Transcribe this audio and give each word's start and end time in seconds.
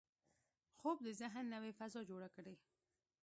خوب 0.79 0.97
د 1.03 1.07
ذهن 1.21 1.45
نوې 1.53 1.71
فضا 1.79 2.01
جوړه 2.09 2.29
کړي 2.35 2.55